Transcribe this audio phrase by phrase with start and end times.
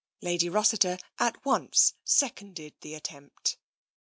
[0.23, 3.57] Lady Rossiter at once seconded the attempt.